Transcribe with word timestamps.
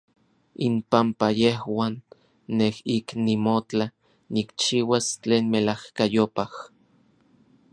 Inpampa 0.67 1.27
yejuan 1.39 1.93
nej 2.57 2.75
ik 2.95 3.07
nimotla 3.25 3.85
nikchiuas 4.33 5.07
tlen 5.21 5.45
melajkayopaj. 5.53 6.53